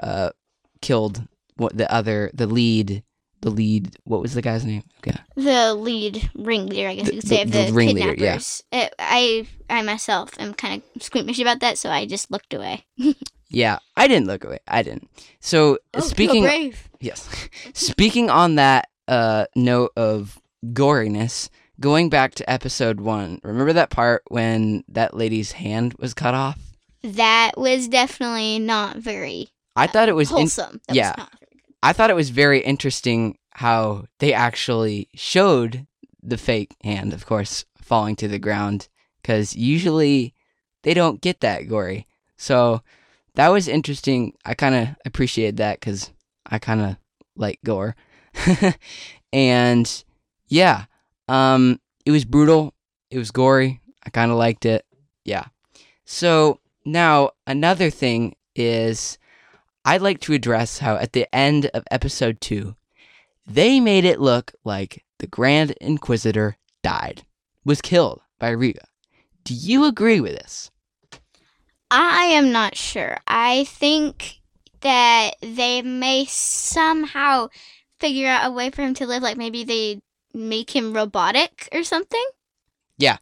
uh, 0.02 0.31
killed 0.83 1.26
what 1.57 1.76
the 1.76 1.90
other 1.93 2.31
the 2.35 2.47
lead 2.47 3.02
the 3.43 3.51
lead 3.51 3.97
what 4.05 4.21
was 4.21 4.35
the 4.35 4.43
guy's 4.43 4.65
name? 4.65 4.83
Okay. 4.99 5.19
The 5.37 5.75
lead 5.75 6.31
ringleader, 6.35 6.89
I 6.89 6.95
guess 6.97 7.07
The- 7.09 7.15
you 7.15 7.21
could 7.21 7.29
say, 7.29 7.37
the- 7.37 7.43
of 7.43 7.53
the 7.53 7.65
the, 7.67 7.73
ringleader, 7.73 8.09
yeah. 8.11 8.15
kidnappers. 8.15 8.63
It, 8.73 8.95
I, 8.99 9.47
I 9.69 9.83
myself 9.83 10.31
am 10.39 10.55
kind 10.55 10.83
of 10.97 11.03
squeamish 11.03 11.39
about 11.39 11.61
that, 11.61 11.79
so 11.79 11.91
I 11.91 12.07
just 12.07 12.31
looked 12.31 12.53
away. 12.55 12.85
Yeah, 13.53 13.81
I 13.97 14.07
didn't 14.07 14.29
look 14.29 14.45
away. 14.45 14.61
I 14.69 14.85
didn't. 14.85 15.09
So 15.41 15.79
Oh, 15.93 15.99
speaking 15.99 16.45
brave. 16.45 16.89
Yes. 17.01 17.29
Speaking 17.75 18.31
on 18.31 18.55
that 18.55 18.89
uh, 19.09 19.47
note 19.57 19.91
of 19.97 20.39
goriness, 20.67 21.49
going 21.81 22.11
back 22.11 22.35
to 22.37 22.49
episode 22.49 23.01
one, 23.01 23.41
remember 23.43 23.73
that 23.73 23.91
part 23.91 24.23
when 24.29 24.85
that 24.87 25.17
lady's 25.17 25.51
hand 25.51 25.95
was 25.99 26.15
cut 26.15 26.33
off? 26.33 26.61
That 27.03 27.53
was 27.57 27.89
definitely 27.89 28.61
not 28.61 28.99
very 28.99 29.49
I 29.75 29.89
thought 29.89 30.09
it 30.09 30.15
was. 30.15 30.31
In- 30.31 30.37
wholesome. 30.37 30.81
Was 30.89 30.97
yeah. 30.97 31.15
I 31.83 31.93
thought 31.93 32.11
it 32.11 32.17
was 32.17 32.31
very 32.31 32.61
interesting 32.61 33.39
how 33.53 34.07
they 34.19 34.33
actually 34.33 35.09
showed 35.15 35.87
the 36.23 36.39
fake 36.39 36.77
hand, 36.83 37.13
of 37.13 37.27
course, 37.27 37.65
falling 37.81 38.17
to 38.17 38.29
the 38.29 38.39
ground, 38.39 38.89
because 39.21 39.57
usually 39.57 40.35
they 40.83 40.95
don't 40.95 41.21
get 41.21 41.41
that 41.41 41.69
gory. 41.69 42.07
So 42.37 42.83
that 43.35 43.49
was 43.49 43.69
interesting. 43.69 44.35
I 44.45 44.55
kind 44.55 44.75
of 44.75 44.89
appreciated 45.05 45.59
that 45.59 45.81
because 45.81 46.11
I 46.47 46.59
kind 46.59 46.81
of 46.81 46.97
like 47.37 47.59
gore. 47.65 47.97
and 49.33 50.05
yeah, 50.49 50.85
um, 51.29 51.81
it 52.05 52.11
was 52.11 52.25
brutal. 52.25 52.75
It 53.11 53.19
was 53.19 53.31
gory. 53.31 53.81
I 54.05 54.11
kind 54.11 54.31
of 54.31 54.37
liked 54.37 54.67
it. 54.67 54.85
Yeah. 55.25 55.47
So 56.05 56.61
now 56.85 57.31
another 57.47 57.91
thing 57.91 58.35
is 58.55 59.19
I'd 59.85 60.03
like 60.03 60.21
to 60.21 60.35
address 60.35 60.79
how 60.79 60.97
at 60.97 61.13
the 61.13 61.33
end 61.35 61.67
of 61.73 61.85
episode 61.91 62.41
two, 62.41 62.77
they 63.47 63.81
made 63.81 64.05
it 64.05 64.21
look 64.21 64.53
like 64.65 65.05
the 65.19 65.27
Grand 65.27 65.73
Inquisitor 65.81 66.57
died, 66.83 67.25
was 67.65 67.81
killed 67.81 68.21
by 68.39 68.51
Reva. 68.51 68.87
Do 69.45 69.55
you 69.55 69.85
agree 69.85 70.21
with 70.21 70.33
this? 70.33 70.71
I 71.91 72.25
am 72.25 72.53
not 72.53 72.77
sure. 72.77 73.17
I 73.27 73.65
think 73.65 74.41
that 74.81 75.33
they 75.41 75.83
may 75.83 76.25
somehow 76.27 77.49
figure 77.99 78.29
out 78.29 78.47
a 78.47 78.53
way 78.53 78.71
for 78.71 78.83
him 78.83 78.95
to 78.95 79.07
live. 79.07 79.23
Like 79.23 79.37
maybe 79.37 79.65
they 79.65 80.01
make 80.33 80.75
him 80.75 80.95
robotic 80.95 81.69
or 81.73 81.83
something. 81.83 82.25
Yeah. 82.97 83.19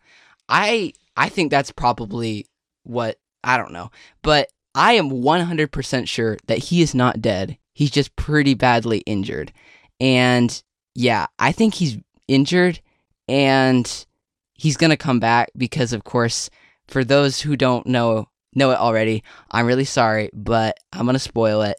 I 0.48 0.92
I 1.16 1.28
think 1.28 1.50
that's 1.50 1.72
probably 1.72 2.46
what 2.84 3.18
I 3.42 3.56
don't 3.56 3.72
know, 3.72 3.90
but 4.22 4.50
I 4.74 4.94
am 4.94 5.10
100% 5.10 6.08
sure 6.08 6.36
that 6.46 6.58
he 6.58 6.82
is 6.82 6.94
not 6.94 7.20
dead. 7.20 7.58
He's 7.72 7.90
just 7.90 8.16
pretty 8.16 8.54
badly 8.54 8.98
injured. 9.00 9.52
And 10.00 10.62
yeah, 10.94 11.26
I 11.38 11.52
think 11.52 11.74
he's 11.74 11.98
injured 12.26 12.80
and 13.28 14.06
he's 14.54 14.76
going 14.76 14.90
to 14.90 14.96
come 14.96 15.20
back 15.20 15.50
because 15.56 15.92
of 15.92 16.04
course 16.04 16.50
for 16.88 17.04
those 17.04 17.40
who 17.40 17.56
don't 17.56 17.86
know 17.86 18.28
know 18.54 18.70
it 18.70 18.78
already, 18.78 19.22
I'm 19.50 19.66
really 19.66 19.84
sorry, 19.84 20.30
but 20.32 20.78
I'm 20.92 21.04
going 21.04 21.14
to 21.14 21.20
spoil 21.20 21.62
it. 21.62 21.76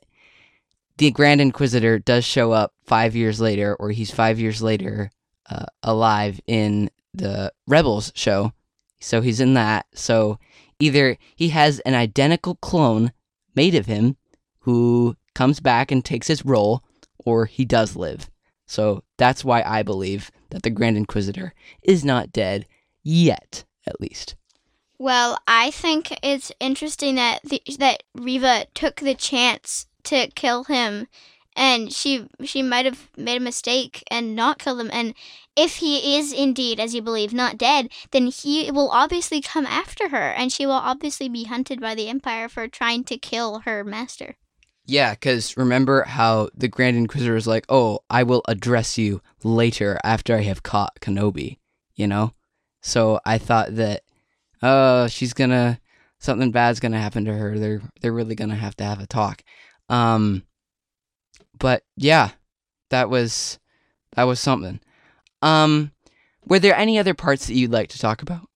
The 0.98 1.12
Grand 1.12 1.41
Inquisitor 1.41 2.00
does 2.00 2.24
show 2.24 2.51
up 2.51 2.74
5 2.86 3.15
years 3.15 3.41
later 3.41 3.75
or 3.75 3.91
he's 3.91 4.12
5 4.12 4.39
years 4.39 4.62
later 4.62 5.12
uh, 5.50 5.65
alive 5.84 6.39
in 6.48 6.89
the 7.13 7.51
Rebels 7.67 8.12
show. 8.15 8.53
So 9.01 9.22
he's 9.22 9.39
in 9.39 9.55
that. 9.55 9.88
So 9.93 10.39
either 10.79 11.17
he 11.36 11.50
has 11.50 11.79
an 11.81 11.93
identical 11.93 12.55
clone 12.55 13.12
made 13.55 13.75
of 13.75 13.86
him 13.86 14.15
who 14.59 15.15
comes 15.36 15.59
back 15.59 15.91
and 15.91 16.03
takes 16.03 16.27
his 16.27 16.45
role, 16.45 16.83
or 17.17 17.45
he 17.45 17.65
does 17.65 17.95
live. 17.95 18.29
So 18.65 19.03
that's 19.17 19.43
why 19.43 19.63
I 19.63 19.83
believe 19.83 20.31
that 20.51 20.63
the 20.63 20.69
Grand 20.69 20.98
Inquisitor 20.98 21.53
is 21.81 22.05
not 22.05 22.31
dead 22.31 22.65
yet, 23.03 23.65
at 23.88 24.00
least. 24.00 24.36
Well, 24.98 25.39
I 25.48 25.71
think 25.71 26.17
it's 26.21 26.51
interesting 26.59 27.15
that 27.15 27.41
the, 27.43 27.62
that 27.77 28.03
Reva 28.13 28.65
took 28.74 28.98
the 28.98 29.15
chance 29.15 29.88
to 30.03 30.27
kill 30.36 30.65
him, 30.65 31.07
and 31.59 31.93
she 31.93 32.25
she 32.43 32.63
might 32.63 32.85
have 32.85 33.09
made 33.17 33.35
a 33.35 33.43
mistake 33.43 34.01
and 34.09 34.33
not 34.33 34.59
killed 34.59 34.79
him. 34.79 34.89
And 34.93 35.13
if 35.57 35.75
he 35.75 36.15
is 36.15 36.31
indeed, 36.31 36.79
as 36.79 36.95
you 36.95 37.01
believe, 37.01 37.33
not 37.33 37.57
dead, 37.57 37.89
then 38.11 38.27
he 38.27 38.71
will 38.71 38.89
obviously 38.89 39.41
come 39.41 39.65
after 39.65 40.07
her, 40.07 40.31
and 40.31 40.53
she 40.53 40.65
will 40.65 40.71
obviously 40.73 41.27
be 41.27 41.43
hunted 41.43 41.81
by 41.81 41.95
the 41.95 42.07
Empire 42.07 42.47
for 42.47 42.69
trying 42.69 43.03
to 43.03 43.17
kill 43.17 43.59
her 43.59 43.83
master. 43.83 44.37
Yeah, 44.85 45.11
because 45.11 45.57
remember 45.57 46.03
how 46.03 46.49
the 46.55 46.69
Grand 46.69 46.95
Inquisitor 46.95 47.33
was 47.33 47.45
like, 47.45 47.65
oh, 47.67 47.99
I 48.09 48.23
will 48.23 48.41
address 48.47 48.97
you 48.97 49.21
later 49.43 49.99
after 50.03 50.35
I 50.35 50.43
have 50.43 50.63
caught 50.63 50.99
Kenobi, 51.01 51.59
you 51.93 52.07
know? 52.07 52.33
So 52.81 53.19
I 53.25 53.37
thought 53.37 53.75
that, 53.75 54.01
oh, 54.63 55.07
she's 55.07 55.33
gonna, 55.33 55.79
something 56.17 56.51
bad's 56.51 56.79
gonna 56.79 56.99
happen 56.99 57.25
to 57.25 57.33
her. 57.33 57.59
They're, 57.59 57.81
they're 58.01 58.13
really 58.13 58.33
gonna 58.33 58.55
have 58.55 58.75
to 58.77 58.83
have 58.83 58.99
a 58.99 59.05
talk. 59.05 59.43
Um, 59.89 60.43
but 61.59 61.83
yeah, 61.95 62.31
that 62.89 63.09
was, 63.09 63.59
that 64.15 64.23
was 64.23 64.39
something. 64.39 64.79
Um, 65.41 65.91
were 66.45 66.59
there 66.59 66.75
any 66.75 66.97
other 66.97 67.13
parts 67.13 67.47
that 67.47 67.53
you'd 67.53 67.71
like 67.71 67.89
to 67.89 67.99
talk 67.99 68.21
about? 68.21 68.49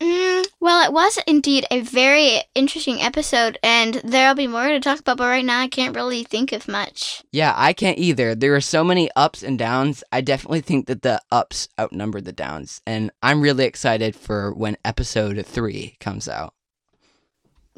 Mm, 0.00 0.46
well, 0.60 0.86
it 0.86 0.92
was 0.92 1.18
indeed 1.26 1.66
a 1.70 1.80
very 1.80 2.42
interesting 2.54 3.00
episode, 3.02 3.58
and 3.64 3.94
there'll 4.04 4.36
be 4.36 4.46
more 4.46 4.68
to 4.68 4.78
talk 4.78 5.00
about. 5.00 5.16
But 5.16 5.26
right 5.26 5.44
now, 5.44 5.60
I 5.60 5.68
can't 5.68 5.96
really 5.96 6.22
think 6.22 6.52
of 6.52 6.68
much. 6.68 7.22
Yeah, 7.32 7.52
I 7.56 7.72
can't 7.72 7.98
either. 7.98 8.34
There 8.34 8.52
were 8.52 8.60
so 8.60 8.84
many 8.84 9.10
ups 9.16 9.42
and 9.42 9.58
downs. 9.58 10.04
I 10.12 10.20
definitely 10.20 10.60
think 10.60 10.86
that 10.86 11.02
the 11.02 11.20
ups 11.32 11.68
outnumber 11.80 12.20
the 12.20 12.32
downs. 12.32 12.80
And 12.86 13.10
I'm 13.22 13.40
really 13.40 13.64
excited 13.64 14.14
for 14.14 14.52
when 14.54 14.76
episode 14.84 15.44
three 15.44 15.96
comes 15.98 16.28
out. 16.28 16.54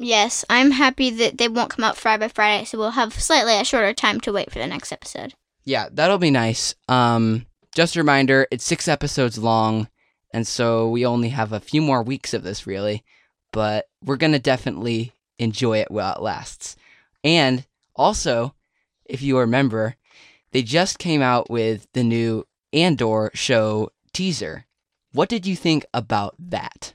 Yes, 0.03 0.43
I'm 0.49 0.71
happy 0.71 1.11
that 1.11 1.37
they 1.37 1.47
won't 1.47 1.69
come 1.69 1.83
out 1.85 1.95
Friday 1.95 2.25
by 2.25 2.27
Friday, 2.29 2.65
so 2.65 2.79
we'll 2.79 2.91
have 2.91 3.13
slightly 3.13 3.53
a 3.53 3.63
shorter 3.63 3.93
time 3.93 4.19
to 4.21 4.33
wait 4.33 4.51
for 4.51 4.57
the 4.57 4.65
next 4.65 4.91
episode. 4.91 5.35
Yeah, 5.63 5.89
that'll 5.91 6.17
be 6.17 6.31
nice. 6.31 6.73
Um, 6.89 7.45
just 7.75 7.95
a 7.95 7.99
reminder, 7.99 8.47
it's 8.49 8.65
six 8.65 8.87
episodes 8.87 9.37
long, 9.37 9.89
and 10.33 10.47
so 10.47 10.89
we 10.89 11.05
only 11.05 11.29
have 11.29 11.53
a 11.53 11.59
few 11.59 11.83
more 11.83 12.01
weeks 12.01 12.33
of 12.33 12.41
this, 12.41 12.65
really. 12.65 13.03
But 13.51 13.89
we're 14.03 14.17
gonna 14.17 14.39
definitely 14.39 15.13
enjoy 15.37 15.77
it 15.77 15.91
while 15.91 16.15
it 16.15 16.21
lasts. 16.21 16.75
And 17.23 17.63
also, 17.95 18.55
if 19.05 19.21
you 19.21 19.37
remember, 19.37 19.97
they 20.51 20.63
just 20.63 20.97
came 20.97 21.21
out 21.21 21.51
with 21.51 21.87
the 21.93 22.03
new 22.03 22.47
Andor 22.73 23.29
show 23.35 23.91
teaser. 24.13 24.65
What 25.13 25.29
did 25.29 25.45
you 25.45 25.55
think 25.55 25.85
about 25.93 26.33
that? 26.39 26.93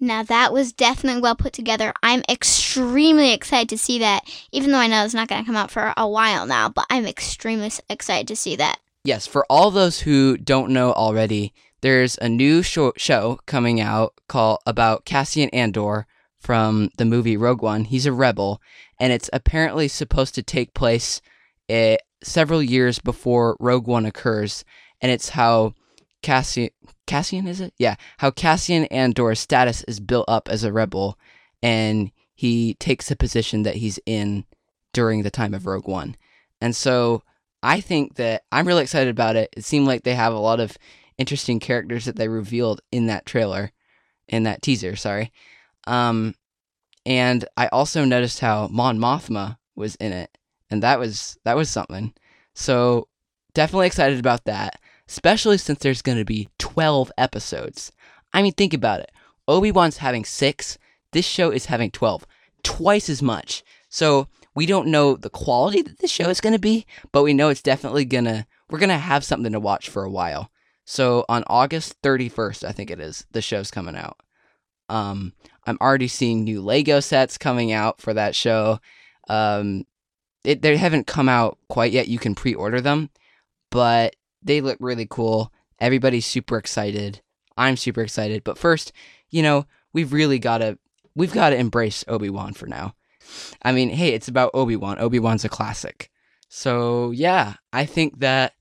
Now, 0.00 0.22
that 0.24 0.52
was 0.52 0.72
definitely 0.72 1.22
well 1.22 1.36
put 1.36 1.52
together. 1.52 1.92
I'm 2.02 2.22
extremely 2.28 3.32
excited 3.32 3.68
to 3.70 3.78
see 3.78 3.98
that, 4.00 4.24
even 4.52 4.72
though 4.72 4.78
I 4.78 4.86
know 4.86 5.04
it's 5.04 5.14
not 5.14 5.28
going 5.28 5.42
to 5.42 5.46
come 5.46 5.56
out 5.56 5.70
for 5.70 5.94
a 5.96 6.08
while 6.08 6.46
now, 6.46 6.68
but 6.68 6.86
I'm 6.90 7.06
extremely 7.06 7.70
excited 7.88 8.28
to 8.28 8.36
see 8.36 8.56
that. 8.56 8.78
Yes, 9.04 9.26
for 9.26 9.46
all 9.48 9.70
those 9.70 10.00
who 10.00 10.36
don't 10.36 10.72
know 10.72 10.92
already, 10.92 11.52
there's 11.82 12.18
a 12.18 12.28
new 12.28 12.62
show, 12.62 12.92
show 12.96 13.38
coming 13.46 13.80
out 13.80 14.14
called 14.28 14.60
about 14.66 15.04
Cassian 15.04 15.50
Andor 15.50 16.06
from 16.38 16.90
the 16.96 17.04
movie 17.04 17.36
Rogue 17.36 17.62
One. 17.62 17.84
He's 17.84 18.06
a 18.06 18.12
rebel, 18.12 18.60
and 18.98 19.12
it's 19.12 19.30
apparently 19.32 19.88
supposed 19.88 20.34
to 20.34 20.42
take 20.42 20.74
place 20.74 21.20
eh, 21.68 21.98
several 22.22 22.62
years 22.62 22.98
before 22.98 23.56
Rogue 23.60 23.86
One 23.86 24.06
occurs, 24.06 24.64
and 25.00 25.12
it's 25.12 25.30
how 25.30 25.74
Cassian 26.24 26.70
Cassian 27.06 27.46
is 27.46 27.60
it? 27.60 27.74
Yeah, 27.78 27.96
how 28.16 28.30
Cassian 28.30 28.86
Andor's 28.86 29.38
status 29.38 29.84
is 29.84 30.00
built 30.00 30.24
up 30.26 30.48
as 30.48 30.64
a 30.64 30.72
rebel, 30.72 31.18
and 31.62 32.10
he 32.34 32.74
takes 32.74 33.10
the 33.10 33.14
position 33.14 33.62
that 33.64 33.76
he's 33.76 34.00
in 34.06 34.46
during 34.94 35.22
the 35.22 35.30
time 35.30 35.52
of 35.52 35.66
Rogue 35.66 35.86
One, 35.86 36.16
and 36.62 36.74
so 36.74 37.22
I 37.62 37.82
think 37.82 38.14
that 38.14 38.44
I'm 38.50 38.66
really 38.66 38.82
excited 38.82 39.10
about 39.10 39.36
it. 39.36 39.50
It 39.54 39.66
seemed 39.66 39.86
like 39.86 40.02
they 40.02 40.14
have 40.14 40.32
a 40.32 40.38
lot 40.38 40.60
of 40.60 40.78
interesting 41.18 41.60
characters 41.60 42.06
that 42.06 42.16
they 42.16 42.28
revealed 42.28 42.80
in 42.90 43.04
that 43.06 43.26
trailer, 43.26 43.72
in 44.26 44.44
that 44.44 44.62
teaser. 44.62 44.96
Sorry, 44.96 45.30
um, 45.86 46.34
and 47.04 47.44
I 47.58 47.66
also 47.66 48.02
noticed 48.06 48.40
how 48.40 48.68
Mon 48.68 48.98
Mothma 48.98 49.58
was 49.76 49.94
in 49.96 50.14
it, 50.14 50.38
and 50.70 50.82
that 50.82 50.98
was 50.98 51.36
that 51.44 51.56
was 51.56 51.68
something. 51.68 52.14
So 52.54 53.08
definitely 53.52 53.88
excited 53.88 54.18
about 54.18 54.46
that, 54.46 54.80
especially 55.14 55.56
since 55.56 55.78
there's 55.78 56.02
going 56.02 56.18
to 56.18 56.24
be 56.24 56.48
12 56.58 57.12
episodes. 57.16 57.92
I 58.32 58.42
mean, 58.42 58.52
think 58.52 58.74
about 58.74 58.98
it. 58.98 59.12
Obi 59.46 59.70
Wan's 59.70 59.98
having 59.98 60.24
six. 60.24 60.76
This 61.12 61.24
show 61.24 61.50
is 61.50 61.66
having 61.66 61.92
12, 61.92 62.26
twice 62.64 63.08
as 63.08 63.22
much. 63.22 63.62
So 63.88 64.26
we 64.56 64.66
don't 64.66 64.88
know 64.88 65.14
the 65.14 65.30
quality 65.30 65.82
that 65.82 65.98
this 66.00 66.10
show 66.10 66.28
is 66.30 66.40
going 66.40 66.52
to 66.52 66.58
be, 66.58 66.84
but 67.12 67.22
we 67.22 67.32
know 67.32 67.48
it's 67.48 67.62
definitely 67.62 68.04
gonna. 68.04 68.48
We're 68.68 68.80
gonna 68.80 68.98
have 68.98 69.24
something 69.24 69.52
to 69.52 69.60
watch 69.60 69.88
for 69.88 70.02
a 70.02 70.10
while. 70.10 70.50
So 70.84 71.24
on 71.28 71.44
August 71.46 72.02
31st, 72.02 72.64
I 72.64 72.72
think 72.72 72.90
it 72.90 72.98
is, 72.98 73.24
the 73.30 73.40
show's 73.40 73.70
coming 73.70 73.94
out. 73.94 74.18
Um, 74.88 75.32
I'm 75.64 75.78
already 75.80 76.08
seeing 76.08 76.42
new 76.42 76.60
Lego 76.60 76.98
sets 76.98 77.38
coming 77.38 77.70
out 77.70 78.00
for 78.00 78.14
that 78.14 78.34
show. 78.34 78.80
Um, 79.28 79.86
it, 80.42 80.60
they 80.60 80.76
haven't 80.76 81.06
come 81.06 81.28
out 81.28 81.56
quite 81.68 81.92
yet. 81.92 82.08
You 82.08 82.18
can 82.18 82.34
pre-order 82.34 82.80
them, 82.80 83.10
but 83.70 84.16
they 84.44 84.60
look 84.60 84.76
really 84.80 85.06
cool. 85.08 85.52
Everybody's 85.80 86.26
super 86.26 86.56
excited. 86.58 87.20
I'm 87.56 87.76
super 87.76 88.02
excited. 88.02 88.44
But 88.44 88.58
first, 88.58 88.92
you 89.30 89.42
know, 89.42 89.66
we've 89.92 90.12
really 90.12 90.38
got 90.38 90.58
to 90.58 90.78
we've 91.16 91.32
got 91.32 91.50
to 91.50 91.56
embrace 91.56 92.04
Obi-Wan 92.08 92.52
for 92.52 92.66
now. 92.66 92.94
I 93.62 93.72
mean, 93.72 93.90
hey, 93.90 94.10
it's 94.10 94.28
about 94.28 94.50
Obi-Wan. 94.54 94.98
Obi-Wan's 94.98 95.44
a 95.44 95.48
classic. 95.48 96.10
So, 96.48 97.10
yeah, 97.10 97.54
I 97.72 97.86
think 97.86 98.20
that 98.20 98.52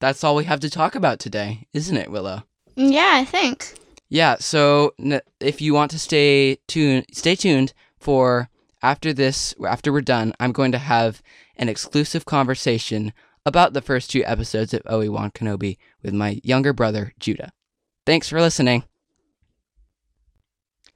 that's 0.00 0.24
all 0.24 0.34
we 0.34 0.44
have 0.44 0.60
to 0.60 0.70
talk 0.70 0.94
about 0.94 1.18
today, 1.18 1.66
isn't 1.72 1.96
it, 1.96 2.10
Willow? 2.10 2.44
Yeah, 2.74 3.12
I 3.14 3.24
think. 3.24 3.74
Yeah, 4.08 4.36
so 4.40 4.94
n- 4.98 5.20
if 5.40 5.60
you 5.60 5.74
want 5.74 5.90
to 5.90 5.98
stay 5.98 6.58
tuned, 6.66 7.06
stay 7.12 7.34
tuned 7.34 7.74
for 7.98 8.48
after 8.82 9.12
this, 9.12 9.54
after 9.66 9.92
we're 9.92 10.00
done, 10.00 10.32
I'm 10.40 10.52
going 10.52 10.72
to 10.72 10.78
have 10.78 11.22
an 11.56 11.68
exclusive 11.68 12.24
conversation 12.24 13.12
about 13.48 13.72
the 13.72 13.82
first 13.82 14.10
two 14.10 14.22
episodes 14.24 14.72
of 14.72 14.82
Obi-Wan 14.86 15.32
Kenobi 15.32 15.78
with 16.02 16.14
my 16.14 16.40
younger 16.44 16.72
brother, 16.72 17.12
Judah. 17.18 17.50
Thanks 18.06 18.28
for 18.28 18.40
listening. 18.40 18.84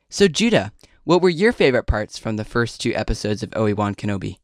So, 0.08 0.28
Judah, 0.28 0.72
what 1.04 1.20
were 1.20 1.30
your 1.30 1.52
favorite 1.52 1.86
parts 1.86 2.18
from 2.18 2.36
the 2.36 2.44
first 2.44 2.80
two 2.80 2.94
episodes 2.94 3.42
of 3.42 3.52
Obi-Wan 3.56 3.94
Kenobi? 3.94 4.36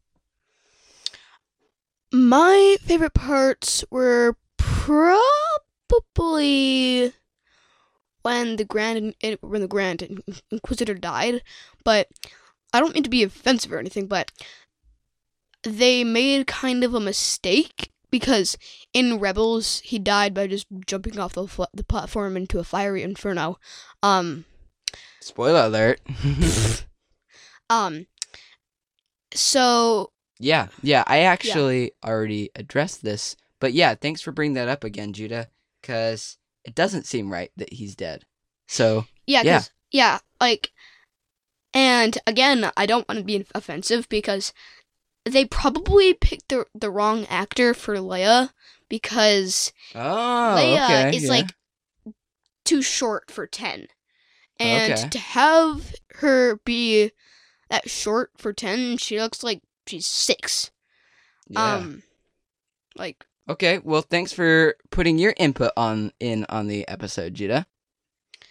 My 2.11 2.77
favorite 2.81 3.13
parts 3.13 3.85
were 3.91 4.35
probably 4.57 5.53
when 8.23 8.55
the 8.55 8.65
Grand 8.65 9.13
when 9.41 9.61
the 9.61 9.67
Grand 9.67 10.21
Inquisitor 10.51 10.95
died, 10.95 11.43
but 11.83 12.07
I 12.73 12.79
don't 12.79 12.93
mean 12.93 13.03
to 13.03 13.09
be 13.09 13.23
offensive 13.23 13.71
or 13.71 13.79
anything, 13.79 14.07
but 14.07 14.31
they 15.63 16.03
made 16.03 16.47
kind 16.47 16.83
of 16.83 16.93
a 16.93 16.99
mistake 16.99 17.91
because 18.11 18.57
in 18.93 19.19
Rebels 19.19 19.79
he 19.85 19.99
died 19.99 20.33
by 20.33 20.47
just 20.47 20.67
jumping 20.85 21.19
off 21.19 21.33
the 21.33 21.47
fl- 21.47 21.63
the 21.73 21.83
platform 21.83 22.35
into 22.37 22.59
a 22.59 22.63
fiery 22.63 23.03
inferno. 23.03 23.57
Um, 24.03 24.45
Spoiler 25.21 25.65
alert. 25.65 26.01
um, 27.69 28.07
so 29.33 30.11
yeah, 30.39 30.67
yeah, 30.81 31.03
I 31.07 31.19
actually 31.19 31.91
already 32.03 32.49
addressed 32.55 33.03
this, 33.03 33.35
but 33.59 33.73
yeah, 33.73 33.95
thanks 33.95 34.21
for 34.21 34.31
bringing 34.31 34.55
that 34.55 34.69
up 34.69 34.83
again, 34.83 35.13
Judah, 35.13 35.49
because 35.81 36.37
it 36.63 36.75
doesn't 36.75 37.05
seem 37.05 37.31
right 37.31 37.51
that 37.57 37.73
he's 37.73 37.95
dead. 37.95 38.25
So, 38.67 39.05
Yeah, 39.27 39.41
Yeah. 39.43 39.63
yeah, 39.91 40.19
like, 40.39 40.71
and 41.73 42.17
again, 42.25 42.71
I 42.77 42.85
don't 42.85 43.07
want 43.07 43.19
to 43.19 43.23
be 43.25 43.45
offensive 43.53 44.07
because 44.09 44.53
they 45.25 45.45
probably 45.45 46.13
picked 46.13 46.49
the 46.49 46.65
the 46.73 46.91
wrong 46.91 47.25
actor 47.25 47.73
for 47.73 47.95
Leia 47.95 48.51
because 48.89 49.71
oh, 49.95 49.99
Leia 49.99 50.85
okay, 50.85 51.17
is 51.17 51.23
yeah. 51.23 51.29
like 51.29 51.49
too 52.65 52.81
short 52.81 53.29
for 53.31 53.47
ten, 53.47 53.87
and 54.59 54.93
Okay. 54.93 55.09
to 55.09 55.19
have 55.19 55.95
her 56.15 56.57
be 56.65 57.11
that 57.69 57.89
short 57.89 58.31
for 58.37 58.53
ten, 58.53 58.97
she 58.97 59.19
looks 59.19 59.43
like 59.43 59.61
she's 59.85 60.05
six. 60.05 60.71
yeah. 61.47 61.75
Um, 61.75 62.03
like 62.95 63.25
Okay, 63.49 63.79
well, 63.79 64.03
thanks 64.03 64.31
for 64.31 64.75
putting 64.91 65.17
your 65.17 65.33
input 65.37 65.71
on 65.75 66.11
in 66.19 66.45
on 66.49 66.67
the 66.67 66.87
episode, 66.87 67.33
Judah. 67.33 67.65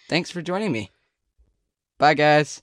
Thanks 0.09 0.29
for 0.29 0.41
joining 0.41 0.73
me. 0.73 0.91
Bye, 1.97 2.15
guys. 2.15 2.61